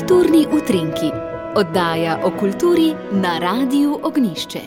Kulturni 0.00 0.46
utrinki, 0.52 1.10
oddaja 1.56 2.20
o 2.24 2.30
kulturi 2.30 2.94
na 3.12 3.38
Radiu 3.38 3.98
Ognišče. 4.02 4.60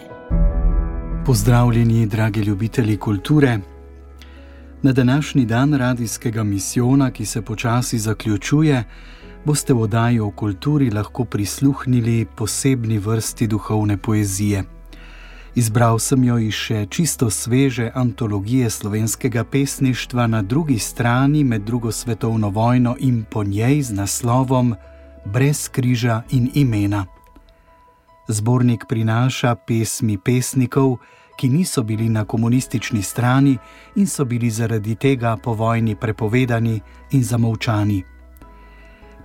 Pozdravljeni, 1.25 2.05
dragi 2.05 2.39
ljubitelji 2.39 2.97
kulture. 2.97 3.59
Na 4.81 4.91
današnji 4.91 5.45
dan 5.45 5.73
radijskega 5.73 6.43
misijona, 6.43 7.11
ki 7.11 7.25
se 7.25 7.41
počasi 7.41 7.99
zaključuje, 7.99 8.83
boste 9.45 9.73
v 9.73 9.81
oddaji 9.81 10.19
o 10.19 10.29
kulturi 10.31 10.91
lahko 10.91 11.25
prisluhnili 11.25 12.25
posebni 12.35 12.97
vrsti 12.97 13.47
duhovne 13.47 13.97
poezije. 13.97 14.63
Izbral 15.55 15.99
sem 15.99 16.23
jo 16.23 16.37
iz 16.37 16.53
še 16.53 16.85
čisto 16.89 17.29
sveže 17.29 17.91
antologije 17.95 18.69
slovenskega 18.69 19.43
pesništva 19.43 20.27
na 20.27 20.41
drugi 20.41 20.79
strani 20.79 21.43
med 21.43 21.61
drugo 21.61 21.91
svetovno 21.91 22.49
vojno 22.49 22.95
in 22.99 23.23
po 23.29 23.43
njej 23.43 23.81
z 23.81 23.93
naslovom 23.93 24.75
Brez 25.25 25.69
križa 25.69 26.21
in 26.29 26.51
imena. 26.53 27.05
Zbornik 28.27 28.85
prinaša 28.89 29.55
pesmi 29.55 30.17
pesnikov, 30.17 30.97
ki 31.37 31.49
niso 31.49 31.83
bili 31.83 32.09
na 32.09 32.25
komunistični 32.25 33.01
strani 33.01 33.57
in 33.95 34.07
so 34.07 34.25
bili 34.25 34.49
zaradi 34.49 34.95
tega 34.95 35.37
po 35.37 35.53
vojni 35.53 35.95
prepovedani 35.95 36.81
in 37.11 37.23
zamovčani. 37.23 38.03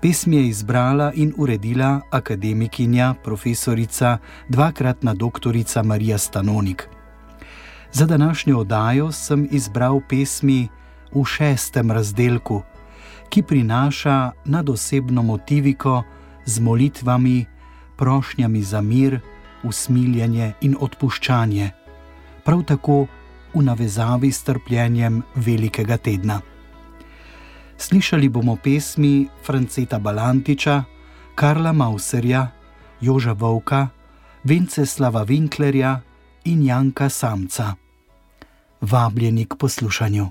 Pesmi 0.02 0.36
je 0.36 0.48
izbrala 0.48 1.12
in 1.14 1.34
uredila 1.36 2.00
akademikinja, 2.10 3.14
profesorica, 3.24 4.18
dvakratna 4.48 5.14
doktorica 5.14 5.82
Marija 5.82 6.18
Stanonik. 6.18 6.88
Za 7.92 8.06
današnjo 8.06 8.58
oddajo 8.58 9.12
sem 9.12 9.48
izbral 9.50 10.00
pesmi 10.08 10.68
v 11.14 11.24
šestem 11.24 11.90
razdelku, 11.90 12.62
ki 13.28 13.42
prinaša 13.42 14.32
nadosebno 14.44 15.22
motiviko 15.22 16.02
z 16.44 16.60
molitvami, 16.60 17.44
prošnjami 17.96 18.62
za 18.62 18.80
mir, 18.80 19.20
usmiljenje 19.62 20.52
in 20.60 20.76
odpuščanje, 20.80 21.70
prav 22.44 22.62
tako 22.62 23.06
v 23.54 23.62
navezavi 23.62 24.32
s 24.32 24.42
trpljenjem 24.42 25.22
velikega 25.34 25.96
tedna. 25.96 26.40
Slišali 27.78 28.28
bomo 28.28 28.56
pesmi 28.56 29.28
Franceta 29.42 29.98
Balantiča, 29.98 30.84
Karla 31.34 31.72
Mauserja, 31.72 32.48
Joža 33.00 33.32
Vovka, 33.32 33.88
Vinceslava 34.44 35.24
Winklerja 35.24 36.00
in 36.44 36.62
Janka 36.62 37.08
Samca. 37.08 37.74
Vabljeni 38.80 39.44
k 39.44 39.56
poslušanju. 39.58 40.28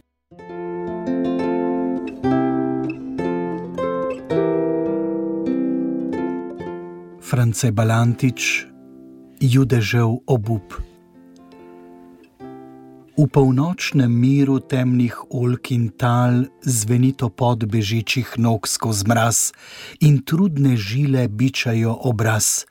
France 7.27 7.71
Balantič, 7.71 8.63
Judežev 9.43 10.23
obup. 10.31 10.79
V 13.19 13.27
polnočnem 13.27 14.07
miru 14.07 14.63
temnih 14.63 15.11
olk 15.35 15.75
in 15.75 15.91
tal 15.91 16.47
zveni 16.63 17.11
to 17.11 17.27
pod 17.27 17.67
bežičih 17.67 18.39
nog 18.39 18.63
skozi 18.63 19.03
mraz 19.11 19.51
in 19.99 20.23
trudne 20.23 20.79
žile 20.79 21.27
bičajo 21.27 21.99
obraz. 22.07 22.63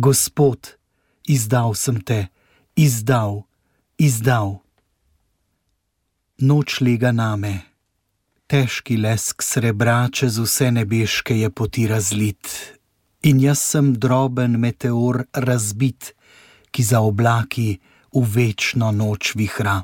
Gospod, 0.00 0.80
izdal 1.28 1.76
sem 1.76 2.00
te, 2.00 2.32
izdal, 2.80 3.44
izdal. 4.00 4.64
Noč 6.40 6.80
lega 6.80 7.12
name, 7.12 7.68
težki 8.48 8.96
lesk 8.96 9.44
srebra 9.44 10.08
čez 10.08 10.40
vse 10.40 10.72
nebeške 10.72 11.36
je 11.36 11.52
poti 11.52 11.84
razlit, 11.84 12.79
in 13.22 13.40
jaz 13.40 13.60
sem 13.60 13.92
droben 13.92 14.58
meteor 14.60 15.24
razbit, 15.32 16.14
ki 16.70 16.82
za 16.82 17.00
oblaki 17.00 17.80
v 18.14 18.22
večno 18.34 18.90
noč 18.92 19.34
vihra. 19.36 19.82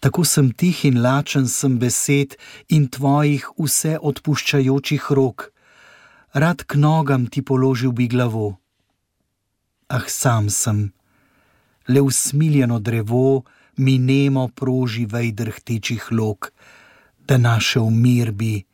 Tako 0.00 0.24
sem 0.24 0.52
tih 0.52 0.84
in 0.84 1.00
lačen 1.02 1.48
sem 1.48 1.78
besed 1.80 2.36
in 2.68 2.88
tvojih 2.92 3.46
vse 3.58 3.96
odpuščajočih 3.98 5.08
rok, 5.18 5.50
rad 6.36 6.62
k 6.68 6.76
nogam 6.76 7.26
ti 7.32 7.42
položil 7.42 7.92
bi 7.96 8.06
glavo. 8.08 8.58
Ah, 9.88 10.04
sam 10.06 10.50
sem, 10.50 10.92
le 11.88 12.00
usmiljeno 12.02 12.78
drevo 12.78 13.44
mi 13.76 13.98
nemo 13.98 14.48
proži 14.48 15.06
vejdr 15.06 15.50
htečih 15.56 16.10
lok, 16.10 16.52
da 17.26 17.38
našel 17.38 17.90
mir 17.90 18.32
bi 18.32 18.64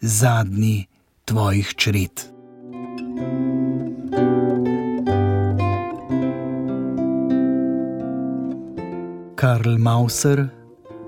zadnji 0.00 0.86
tvojih 1.26 1.74
čred. 1.74 2.14
Karl 9.34 9.78
Mauser, 9.78 10.48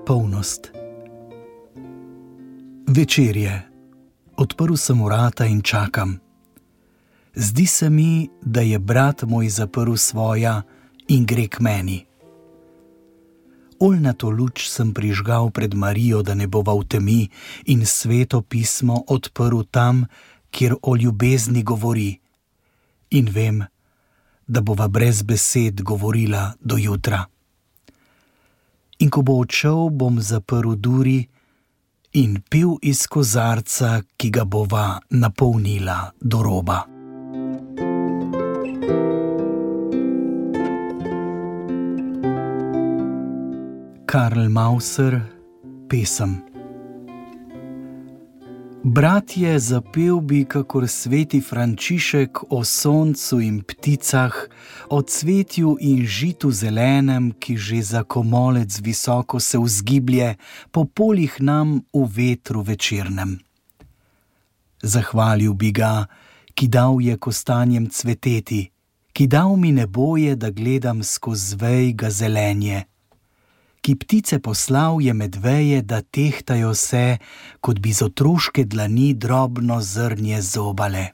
polnost. 0.05 0.71
Večer 2.87 3.37
je, 3.37 3.63
odprl 4.35 4.75
sem 4.75 5.03
vrata 5.03 5.45
in 5.45 5.61
čakam. 5.61 6.19
Zdi 7.35 7.65
se 7.65 7.89
mi, 7.89 8.29
da 8.41 8.61
je 8.61 8.79
brat 8.79 9.23
moj 9.23 9.49
zaprl 9.49 9.95
svoja 9.95 10.61
in 11.07 11.25
gre 11.25 11.47
k 11.47 11.59
meni. 11.59 12.08
Olnato 13.79 14.29
luč 14.29 14.67
sem 14.67 14.93
prižgal 14.93 15.51
pred 15.51 15.73
Marijo, 15.73 16.21
da 16.21 16.35
ne 16.35 16.47
bova 16.47 16.75
v 16.75 16.85
temi, 16.87 17.29
in 17.65 17.85
sveto 17.85 18.41
pismo 18.41 19.03
odprl 19.07 19.63
tam, 19.71 20.05
kjer 20.51 20.75
o 20.81 20.95
ljubezni 20.95 21.63
govori. 21.63 22.19
In 23.11 23.31
vem, 23.31 23.63
da 24.47 24.61
bova 24.61 24.87
brez 24.87 25.23
besed 25.23 25.81
govorila 25.81 26.53
do 26.59 26.77
jutra 26.77 27.25
in 28.99 29.09
ko 29.09 29.23
bo 29.23 29.39
odšel, 29.43 29.89
bom 29.95 30.19
zaprl 30.19 30.75
duri 30.75 31.23
in 32.19 32.39
pil 32.51 32.77
iz 32.83 33.07
kozarca, 33.07 34.01
ki 34.17 34.29
ga 34.29 34.43
bova 34.43 34.99
napolnila 35.09 36.11
do 36.19 36.43
roba. 36.43 36.98
Karl 44.09 44.49
Mauser, 44.49 45.21
pesem. 45.87 46.41
Bratje, 48.83 49.59
zapel 49.59 50.17
bi, 50.21 50.39
kakor 50.49 50.87
sveti 50.89 51.41
Frančišek 51.41 52.41
o 52.49 52.63
soncu 52.65 53.37
in 53.45 53.61
pticah, 53.61 54.33
o 54.89 55.03
cvetju 55.05 55.75
in 55.85 56.01
žitu 56.09 56.49
zelenem, 56.49 57.29
ki 57.37 57.53
že 57.57 57.83
za 57.85 58.01
komolec 58.03 58.81
visoko 58.81 59.37
se 59.39 59.61
vzgiblje 59.61 60.35
po 60.71 60.89
poljih 60.89 61.37
nam 61.39 61.85
v 61.93 62.09
vetru 62.09 62.65
večernem. 62.65 63.37
Zahvalil 64.81 65.53
bi 65.53 65.69
ga, 65.69 66.09
ki 66.57 66.65
dal 66.67 66.97
je 66.97 67.13
kostanjem 67.13 67.85
cveteti, 67.93 68.71
ki 69.13 69.27
dal 69.27 69.53
mi 69.53 69.69
neboje, 69.71 70.33
da 70.35 70.49
gledam 70.49 71.03
skozi 71.03 71.61
vejga 71.61 72.09
zelenje 72.09 72.89
ki 73.81 73.95
ptice 73.95 74.39
poslal 74.39 75.01
je 75.01 75.13
medveje, 75.13 75.81
da 75.81 76.01
tehtajo 76.01 76.73
se, 76.73 77.17
kot 77.61 77.79
bi 77.79 77.93
z 77.93 78.05
otroške 78.09 78.65
dlani 78.65 79.13
drobno 79.13 79.81
zrnje 79.81 80.41
zobale. 80.41 81.05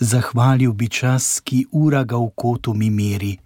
Zahvalil 0.00 0.72
bi 0.72 0.88
čas, 0.88 1.40
ki 1.44 1.66
ura 1.72 2.04
ga 2.04 2.18
v 2.18 2.30
kotu 2.34 2.74
mi 2.74 2.90
meri, 2.90 3.36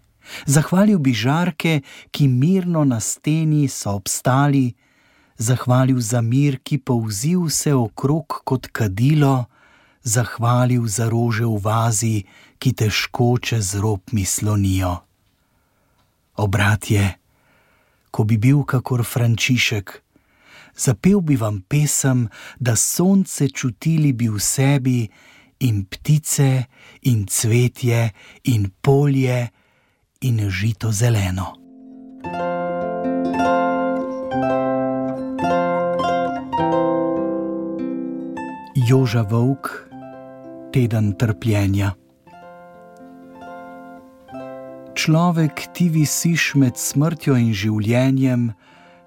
zahvalil 0.47 0.98
bi 0.98 1.12
žarke, 1.12 1.81
ki 2.10 2.28
mirno 2.28 2.84
na 2.84 3.00
steni 3.00 3.69
so 3.69 3.92
obstali, 3.98 4.72
zahvalil 5.36 6.00
za 6.00 6.21
mir, 6.21 6.59
ki 6.65 6.78
povzi 6.78 7.36
vse 7.36 7.74
okrog 7.74 8.41
kot 8.45 8.71
kadilo, 8.72 9.45
zahvalil 10.03 10.86
za 10.86 11.10
rože 11.10 11.45
v 11.45 11.60
vazi, 11.60 12.16
ki 12.59 12.72
težko 12.72 13.36
čez 13.42 13.74
rob 13.77 14.00
mi 14.12 14.24
slonijo. 14.24 15.03
Obratje, 16.36 17.18
ko 18.10 18.24
bi 18.24 18.38
bil 18.38 18.64
kakor 18.64 19.04
Frančišek. 19.04 20.03
Zapel 20.76 21.20
bi 21.20 21.36
vam 21.36 21.62
pesem, 21.68 22.28
da 22.60 22.76
sonce 22.76 23.48
čutili 23.48 24.12
bi 24.12 24.28
v 24.28 24.41
sebi, 24.41 25.08
in 25.58 25.84
ptice, 25.88 26.66
in 27.03 27.26
cvetje, 27.26 28.12
in 28.44 28.70
polje, 28.80 29.48
in 30.20 30.50
žito 30.50 30.92
zeleno. 30.92 31.56
Joža 38.88 39.22
Vovk, 39.22 39.88
teden 40.72 41.16
trpljenja 41.16 41.94
človek 45.06 45.70
ti 45.70 45.86
visiš 45.86 46.56
med 46.58 46.74
smrtjo 46.74 47.36
in 47.38 47.53
življenjem, 47.54 48.48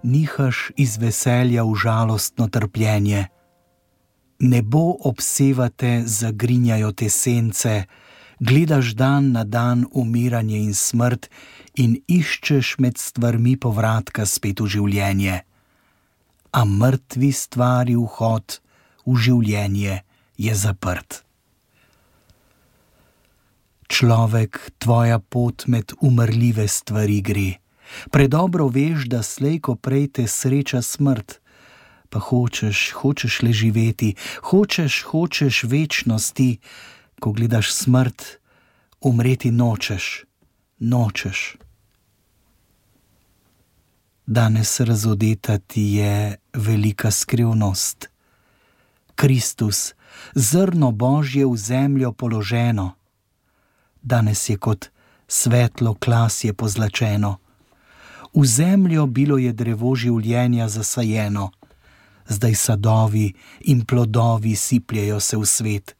nihaš 0.08 0.70
iz 0.80 0.96
veselja 0.96 1.66
v 1.68 1.76
žalostno 1.76 2.48
trpljenje. 2.48 3.26
Nebo 4.40 4.96
obsevate, 5.12 6.08
zagrinjajo 6.08 6.94
te 6.96 7.12
sence, 7.12 7.84
gledaš 8.40 8.96
dan 8.96 9.34
na 9.36 9.44
dan 9.44 9.84
umiranje 9.92 10.64
in 10.64 10.72
smrt 10.72 11.28
in 11.76 12.00
iščeš 12.08 12.78
med 12.80 12.96
stvarmi 12.96 13.60
povratka 13.60 14.24
spet 14.24 14.64
v 14.64 14.72
življenje. 14.80 15.42
A 16.56 16.62
mrtvi 16.64 17.36
stvari 17.36 18.00
vhod 18.00 18.62
v 19.04 19.20
življenje 19.20 20.00
je 20.40 20.56
zaprt. 20.56 21.26
Človek, 23.90 24.72
tvoja 24.78 25.20
pot 25.20 25.66
med 25.68 25.92
umrljive 26.02 26.68
stvari 26.68 27.22
gre. 27.22 27.58
Predobro 28.14 28.68
veš, 28.70 29.08
da 29.10 29.24
slejko 29.24 29.76
prej 29.76 30.08
te 30.14 30.28
sreča 30.28 30.82
smrt, 30.82 31.40
pa 32.10 32.20
hočeš, 32.22 32.92
hočeš 33.02 33.42
le 33.42 33.54
živeti, 33.54 34.14
hočeš, 34.52 35.04
hočeš 35.10 35.64
večnosti, 35.64 36.60
ko 37.20 37.34
gledaš 37.34 37.74
smrt, 37.74 38.24
umreti 39.02 39.52
nočeš, 39.52 40.24
nočeš. 40.80 41.58
Danes 44.26 44.80
razodeta 44.80 45.58
ti 45.58 45.82
je 45.82 46.38
velika 46.54 47.12
skrivnost. 47.12 48.10
Kristus, 49.16 49.94
zrno 50.36 50.92
Božje 50.92 51.46
v 51.46 51.58
zemljo 51.58 52.12
položeno, 52.14 52.99
danes 54.02 54.50
je 54.50 54.58
kot 54.58 54.90
svetlo 55.28 55.94
klasje 55.94 56.54
pozlačeno. 56.54 57.38
V 58.34 58.46
zemljo 58.46 59.06
bilo 59.06 59.38
je 59.38 59.54
drevo 59.54 59.96
življenja 59.96 60.68
zasajeno 60.68 61.50
zdaj 62.30 62.56
sadovi 62.56 63.34
in 63.60 63.86
plodovi 63.86 64.56
sipljajo 64.56 65.20
se 65.20 65.38
v 65.38 65.46
svet. 65.46 65.96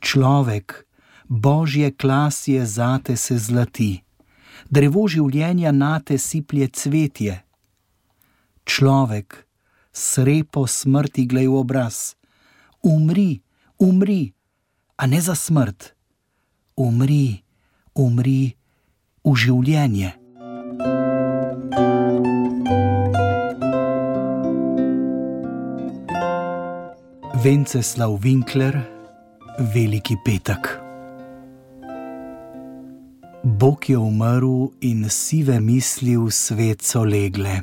Človek, 0.00 0.86
božje 1.28 1.92
klasje 1.96 2.66
zate 2.66 3.16
se 3.16 3.38
zlati, 3.38 4.02
drevo 4.70 5.08
življenja 5.08 5.72
nate 5.72 6.18
siplje 6.18 6.68
cvetje. 6.68 7.42
Človek, 8.64 9.46
srepo 9.92 10.66
smrti 10.66 11.26
glej 11.26 11.50
v 11.50 11.58
obraz, 11.58 12.14
umri, 12.82 13.42
umri, 13.78 14.32
a 14.96 15.06
ne 15.06 15.20
za 15.20 15.34
smrt, 15.34 15.92
umri, 16.80 17.42
umri 17.94 18.54
v 19.24 19.34
življenje. 19.36 20.14
Venceslav 27.40 28.18
Winkler, 28.20 28.76
Veliki 29.72 30.16
petek. 30.24 30.68
Bog 33.44 33.88
je 33.88 33.96
umrl 33.96 34.68
in 34.84 35.08
sive 35.08 35.56
misli 35.60 36.16
v 36.16 36.28
svet 36.28 36.84
so 36.84 37.04
legle. 37.04 37.62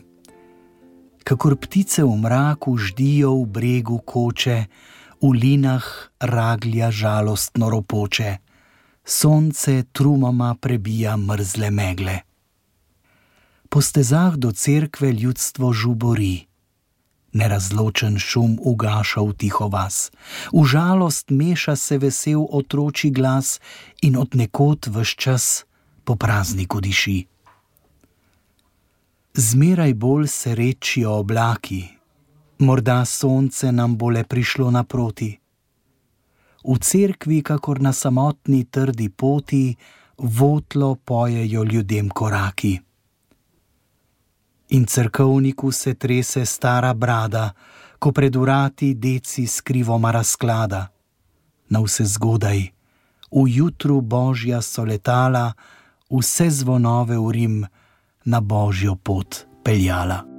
Kakor 1.22 1.58
ptice 1.62 2.02
v 2.02 2.18
mraku 2.18 2.78
ždijo 2.78 3.36
v 3.44 3.46
bregu 3.46 4.00
koče, 4.02 4.58
v 5.22 5.30
linah 5.34 5.86
raglja 6.22 6.90
žalostno 6.90 7.70
ropoče, 7.70 8.47
sonce 9.08 9.84
trumoma 9.92 10.56
prebija 10.56 11.18
mrzle 11.18 11.72
megle. 11.72 12.20
Po 13.70 13.82
stezah 13.82 14.36
do 14.36 14.52
cerkve 14.52 15.12
ljudstvo 15.12 15.74
žubori 15.74 16.48
nerazločen 17.34 18.18
šum 18.20 18.58
ugaša 18.62 19.22
v 19.22 19.34
tiho 19.34 19.68
vas, 19.68 20.12
v 20.54 20.66
žalost 20.66 21.30
meša 21.30 21.76
se 21.76 21.98
vesel 21.98 22.46
otroči 22.50 23.12
glas 23.12 23.60
in 24.02 24.18
od 24.18 24.36
nekod 24.36 24.88
vse 24.88 25.16
čas 25.16 25.46
po 26.04 26.16
prazniku 26.16 26.82
diši. 26.82 27.26
Zmeraj 29.34 29.94
bolj 29.94 30.28
se 30.28 30.56
rečijo 30.56 31.20
oblaki, 31.22 31.84
morda 32.60 33.06
sonce 33.06 33.72
nam 33.72 33.98
bo 33.98 34.10
le 34.10 34.24
prišlo 34.24 34.72
naproti. 34.72 35.38
V 36.68 36.80
cerkvi, 36.80 37.42
kakor 37.44 37.82
na 37.82 37.94
samotni 37.94 38.66
trdi 38.66 39.10
poti, 39.10 39.76
votlo 40.18 40.96
pojejo 40.96 41.64
ljudem 41.64 42.10
koraki 42.10 42.80
in 44.70 44.86
crkovniku 44.86 45.72
se 45.72 45.94
trese 45.94 46.46
stara 46.46 46.94
brada, 46.94 47.52
ko 48.00 48.12
pred 48.12 48.36
urati 48.36 48.94
deci 48.94 49.48
skrivoma 49.48 50.12
razklada. 50.12 50.88
Na 51.70 51.80
vse 51.80 52.06
zgodaj, 52.06 52.60
v 53.32 53.48
jutru 53.48 54.02
božja 54.02 54.62
so 54.62 54.84
letala, 54.84 55.54
vse 56.10 56.50
zvonove 56.50 57.18
v 57.18 57.32
Rim 57.32 57.66
na 58.26 58.40
božjo 58.42 58.96
pot 58.96 59.46
peljala. 59.64 60.37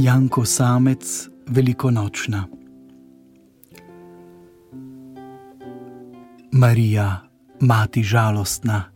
Janko 0.00 0.44
Samec, 0.44 1.28
velikonočna. 1.46 2.46
Marija, 6.52 7.28
mati 7.60 8.02
žalostna, 8.02 8.92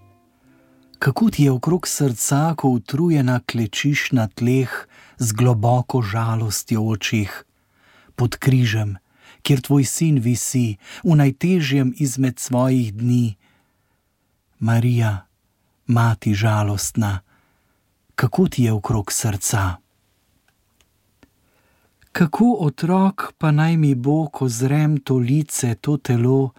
kako 0.98 1.30
ti 1.30 1.44
je 1.44 1.50
okrog 1.50 1.88
srca, 1.88 2.54
ko 2.56 2.68
utrujena 2.68 3.40
klečiš 3.40 4.12
na 4.12 4.28
tleh 4.28 4.70
z 5.18 5.32
globoko 5.32 6.02
žalostjo 6.02 6.82
v 6.82 6.88
očih, 6.88 7.44
pod 8.14 8.36
križem, 8.36 8.96
kjer 9.42 9.60
tvoj 9.60 9.84
sin 9.84 10.22
visi 10.22 10.76
v 11.02 11.18
najtežjem 11.18 11.94
izmed 11.98 12.38
svojih 12.38 12.94
dni. 12.94 13.34
Marija, 14.58 15.26
mati 15.86 16.34
žalostna, 16.34 17.20
kako 18.14 18.48
ti 18.48 18.62
je 18.62 18.72
okrog 18.72 19.12
srca? 19.12 19.81
Kako 22.12 22.56
otrok 22.60 23.32
pa 23.38 23.50
naj 23.50 23.76
mi 23.76 23.94
bo, 23.94 24.28
ko 24.28 24.48
zrem 24.48 25.00
to 25.00 25.16
lice, 25.16 25.74
to 25.74 25.96
telo, 25.96 26.52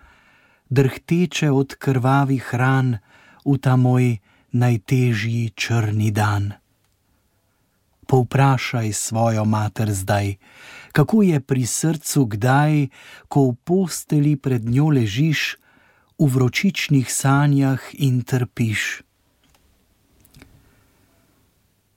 drhteče 0.70 1.52
od 1.52 1.76
krvavih 1.76 2.50
ran 2.58 2.98
v 3.46 3.58
ta 3.62 3.76
moj 3.78 4.18
najtežji 4.52 5.54
črni 5.56 6.10
dan. 6.12 6.54
Povprašaj 8.10 8.94
svojo 8.94 9.46
mater 9.46 9.94
zdaj, 9.94 10.36
kako 10.92 11.22
je 11.22 11.40
pri 11.40 11.66
srcu 11.66 12.26
kdaj, 12.26 12.88
ko 13.30 13.54
v 13.54 13.56
posteli 13.64 14.34
pred 14.36 14.66
njo 14.66 14.90
ležiš 14.90 15.58
v 16.18 16.26
vročičnih 16.34 17.14
sanjah 17.14 17.82
in 17.94 18.26
trpiš. 18.26 19.06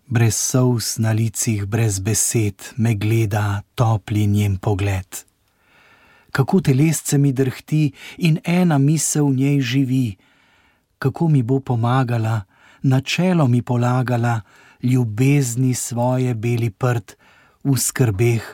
Brez 0.08 0.34
sous 0.34 0.98
na 0.98 1.10
licih, 1.12 1.66
brez 1.66 1.98
besed 1.98 2.72
me 2.76 2.94
gleda 2.94 3.62
topli 3.75 4.26
njen 4.26 4.56
pogled 4.56 5.26
kako 6.36 6.60
telesce 6.60 7.18
mi 7.18 7.32
drhti 7.32 7.92
in 8.18 8.40
ena 8.44 8.78
misel 8.78 9.30
v 9.30 9.36
njej 9.36 9.60
živi, 9.60 10.16
kako 10.98 11.28
mi 11.28 11.42
bo 11.42 11.60
pomagala, 11.60 12.44
na 12.82 13.00
čelo 13.00 13.48
mi 13.48 13.62
polagala 13.62 14.40
ljubezni 14.82 15.75
svoje 15.75 16.34
beli 16.34 16.70
prst 16.70 17.16
v 17.64 17.76
skrbeh, 17.76 18.44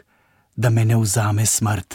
da 0.57 0.71
me 0.71 0.85
ne 0.85 0.97
vzame 0.97 1.47
smrt. 1.47 1.95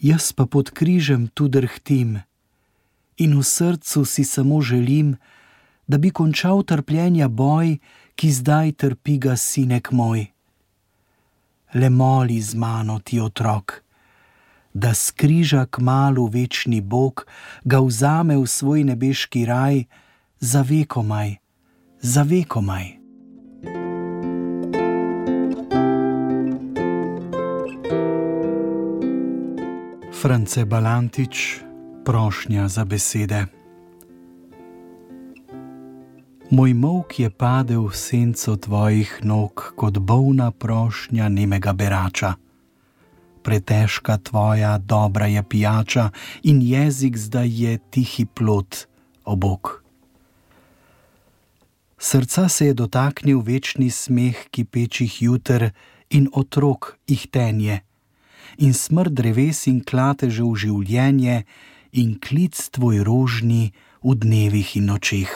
Jaz 0.00 0.32
pa 0.32 0.46
pod 0.46 0.70
križem 0.70 1.26
tu 1.34 1.48
drhtim 1.48 2.22
in 3.18 3.38
v 3.38 3.42
srcu 3.42 4.04
si 4.04 4.24
samo 4.24 4.62
želim, 4.62 5.12
da 5.12 5.18
bi 5.98 6.10
končal 6.10 6.62
trpljenja 6.62 7.28
boj, 7.28 7.78
ki 8.14 8.28
zdaj 8.32 8.72
trpi 8.72 9.18
ga 9.18 9.36
sinek 9.36 9.92
moj 9.92 10.32
le 11.74 11.88
moli 11.88 12.40
z 12.40 12.54
mano 12.54 12.98
ti 12.98 13.20
otrok, 13.20 13.82
da 14.74 14.94
skriža 14.94 15.66
k 15.66 15.78
malu 15.78 16.26
večni 16.26 16.80
Bog, 16.80 17.26
ga 17.64 17.80
vzame 17.80 18.36
v 18.36 18.46
svoj 18.46 18.84
nebeški 18.84 19.44
raj, 19.44 19.84
za 20.40 20.62
vekomaj, 20.62 21.36
za 22.00 22.22
vekomaj. 22.22 22.98
France 30.22 30.64
Balantič, 30.64 31.60
prošnja 32.04 32.68
za 32.68 32.84
besede. 32.84 33.61
Moj 36.52 36.74
mok 36.76 37.16
je 37.16 37.32
padel 37.32 37.88
v 37.88 37.96
senco 37.96 38.60
tvojih 38.60 39.24
nog 39.24 39.72
kot 39.72 39.96
bolna 39.96 40.50
prošnja 40.52 41.32
nemega 41.32 41.72
berača. 41.72 42.34
Pretežka 43.40 44.20
tvoja 44.20 44.76
dobra 44.78 45.32
je 45.32 45.42
pijača 45.42 46.10
in 46.44 46.60
jezik 46.60 47.16
zdaj 47.16 47.48
je 47.48 47.78
tihi 47.90 48.26
plot 48.28 48.84
obok. 49.24 49.80
Srca 51.98 52.48
se 52.48 52.66
je 52.66 52.74
dotaknil 52.74 53.40
večni 53.40 53.88
smeh 53.90 54.36
kipečih 54.50 55.22
jutr 55.22 55.70
in 56.10 56.28
otrok 56.32 56.98
jih 57.08 57.26
tenje, 57.32 57.80
in 58.58 58.74
smrt 58.74 59.16
dreves 59.16 59.64
in 59.72 59.80
klateže 59.80 60.44
v 60.44 60.52
življenje, 60.56 61.44
in 61.92 62.20
klic 62.20 62.60
tvoj 62.76 63.00
rožni 63.08 63.72
v 64.04 64.20
dnevih 64.20 64.76
in 64.76 64.92
nočeh. 64.92 65.32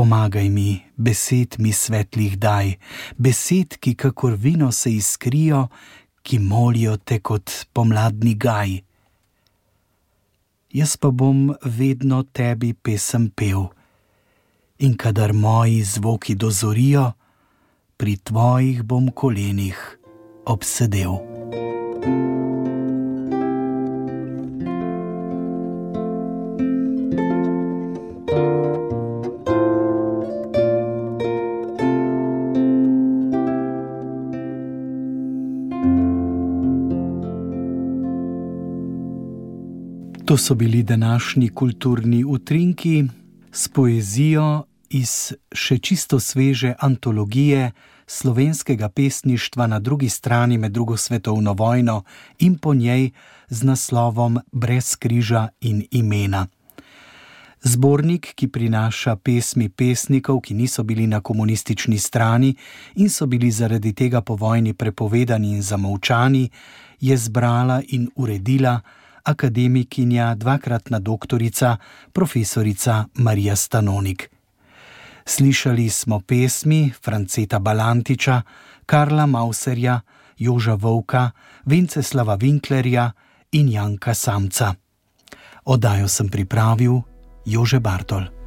Pomagaj 0.00 0.48
mi, 0.48 0.80
besed 0.96 1.58
mi 1.60 1.74
svetlih 1.76 2.38
daj, 2.40 2.78
besed, 3.20 3.74
ki 3.84 3.92
kakor 4.00 4.32
vino 4.32 4.70
se 4.72 4.94
iskrijo, 4.96 5.66
ki 6.24 6.38
molijo 6.40 6.94
te 6.96 7.18
kot 7.20 7.52
pomladni 7.76 8.32
gaj. 8.32 8.78
Jaz 10.72 10.96
pa 10.96 11.10
bom 11.12 11.50
vedno 11.76 12.22
tebi 12.32 12.72
pesem 12.72 13.28
pel 13.28 13.66
in 14.80 14.96
kadar 14.96 15.36
moji 15.36 15.84
zvoki 15.84 16.32
dozorijo, 16.32 17.10
pri 18.00 18.16
tvojih 18.16 18.80
bom 18.80 19.12
kolenih 19.12 19.76
obsedel. 20.48 21.20
To 40.30 40.36
so 40.36 40.54
bili 40.54 40.82
današnji 40.82 41.48
kulturni 41.48 42.24
utrinki 42.24 43.04
s 43.52 43.68
poezijo 43.68 44.64
iz 44.90 45.32
še 45.52 45.78
čisto 45.78 46.20
sveže 46.20 46.74
antologije 46.78 47.72
slovenskega 48.06 48.88
pesništva 48.88 49.66
na 49.66 49.78
drugi 49.78 50.08
strani 50.08 50.58
med 50.58 50.72
drugo 50.72 50.96
svetovno 50.96 51.52
vojno 51.52 52.02
in 52.38 52.58
po 52.58 52.74
njej 52.74 53.10
z 53.48 53.62
naslovom 53.62 54.38
Brez 54.52 54.96
križa 54.96 55.48
in 55.60 55.82
imena. 55.90 56.46
Zbornik, 57.62 58.32
ki 58.34 58.48
prinaša 58.48 59.16
pesmi 59.16 59.68
pesnikov, 59.68 60.40
ki 60.40 60.54
niso 60.54 60.82
bili 60.82 61.06
na 61.06 61.20
komunistični 61.20 61.98
strani 61.98 62.54
in 62.94 63.10
so 63.10 63.26
bili 63.26 63.50
zaradi 63.50 63.92
tega 63.92 64.20
po 64.20 64.36
vojni 64.36 64.74
prepovedani 64.74 65.52
in 65.52 65.62
zamovčani, 65.62 66.50
je 67.00 67.16
zbrala 67.16 67.82
in 67.88 68.10
uredila 68.14 68.80
akademikinja, 69.24 70.34
dvakratna 70.34 70.98
doktorica, 70.98 71.76
profesorica 72.12 73.04
Marija 73.14 73.56
Stanonik. 73.56 74.30
Slišali 75.24 75.88
smo 75.90 76.20
pesmi 76.20 76.92
Franceta 77.02 77.58
Balantiča, 77.58 78.42
Karla 78.86 79.26
Mauserja, 79.26 80.00
Joža 80.38 80.74
Vovka, 80.74 81.30
Vinceslava 81.64 82.36
Winklerja 82.36 83.10
in 83.52 83.68
Janka 83.68 84.14
Samca. 84.14 84.74
Odajo 85.64 86.08
sem 86.08 86.28
pripravil 86.28 87.02
Jože 87.44 87.80
Bartol. 87.80 88.39